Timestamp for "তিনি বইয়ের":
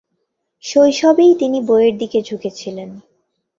1.35-1.95